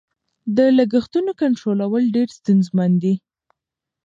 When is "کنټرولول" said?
1.41-2.03